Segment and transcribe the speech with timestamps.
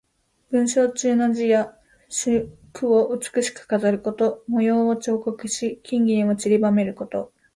[0.49, 1.77] 文章中の字や
[2.73, 4.43] 句を美しく飾ること。
[4.47, 7.31] 模様を彫刻し、金銀をちりばめること。